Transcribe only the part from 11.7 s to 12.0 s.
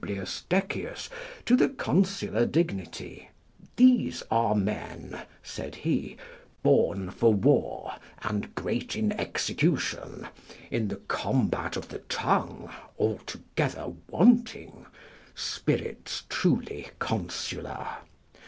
of the